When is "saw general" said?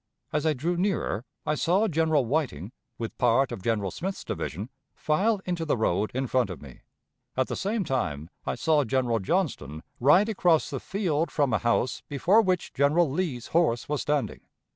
1.53-2.25, 8.55-9.19